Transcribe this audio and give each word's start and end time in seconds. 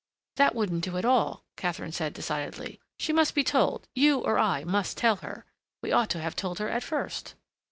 "That 0.37 0.55
wouldn't 0.55 0.83
do 0.85 0.97
at 0.97 1.05
all," 1.05 1.45
Katharine 1.57 1.91
said 1.91 2.13
decidedly. 2.15 2.79
"She 2.97 3.13
must 3.13 3.35
be 3.35 3.43
told—you 3.43 4.17
or 4.21 4.39
I 4.39 4.63
must 4.63 4.97
tell 4.97 5.17
her. 5.17 5.45
We 5.83 5.91
ought 5.91 6.09
to 6.09 6.21
have 6.21 6.35
told 6.35 6.57
her 6.57 6.69
at 6.69 6.81
first." 6.81 7.35